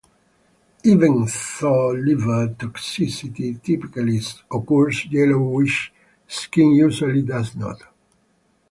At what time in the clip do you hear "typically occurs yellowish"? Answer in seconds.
3.61-5.93